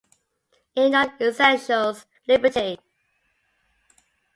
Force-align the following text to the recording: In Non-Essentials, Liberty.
In 0.75 0.93
Non-Essentials, 0.93 2.07
Liberty. 2.27 2.79